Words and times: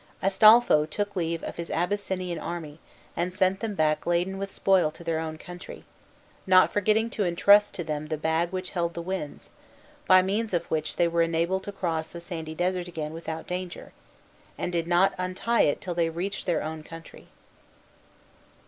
Astolpho 0.23 0.87
took 0.87 1.15
leave 1.15 1.43
of 1.43 1.57
his 1.57 1.69
Abyssinian 1.69 2.39
army, 2.39 2.79
and 3.15 3.31
sent 3.31 3.59
them 3.59 3.75
back 3.75 4.07
laden 4.07 4.39
with 4.39 4.51
spoil 4.51 4.89
to 4.89 5.03
their 5.03 5.19
own 5.19 5.37
country, 5.37 5.85
not 6.47 6.73
forgetting 6.73 7.11
to 7.11 7.23
intrust 7.23 7.75
to 7.75 7.83
them 7.83 8.07
the 8.07 8.17
bag 8.17 8.49
which 8.49 8.71
held 8.71 8.95
the 8.95 9.01
winds, 9.03 9.51
by 10.07 10.23
means 10.23 10.55
of 10.55 10.65
which 10.71 10.95
they 10.95 11.07
were 11.07 11.21
enabled 11.21 11.63
to 11.65 11.71
cross 11.71 12.07
the 12.07 12.19
sandy 12.19 12.55
desert 12.55 12.87
again 12.87 13.13
without 13.13 13.45
danger, 13.45 13.93
and 14.57 14.73
did 14.73 14.87
not 14.87 15.13
untie 15.19 15.61
it 15.61 15.81
till 15.81 15.93
they 15.93 16.09
reached 16.09 16.47
their 16.47 16.63
own 16.63 16.81
country. 16.81 17.27